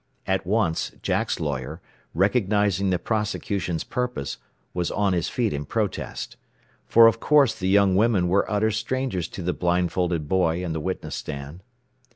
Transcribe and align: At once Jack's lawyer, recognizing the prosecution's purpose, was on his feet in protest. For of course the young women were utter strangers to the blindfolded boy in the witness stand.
At 0.25 0.47
once 0.47 0.93
Jack's 1.03 1.39
lawyer, 1.39 1.79
recognizing 2.15 2.89
the 2.89 2.97
prosecution's 2.97 3.83
purpose, 3.83 4.39
was 4.73 4.89
on 4.89 5.13
his 5.13 5.29
feet 5.29 5.53
in 5.53 5.63
protest. 5.63 6.37
For 6.87 7.05
of 7.05 7.19
course 7.19 7.53
the 7.53 7.69
young 7.69 7.95
women 7.95 8.27
were 8.27 8.49
utter 8.49 8.71
strangers 8.71 9.27
to 9.27 9.43
the 9.43 9.53
blindfolded 9.53 10.27
boy 10.27 10.63
in 10.65 10.73
the 10.73 10.79
witness 10.81 11.13
stand. 11.13 11.61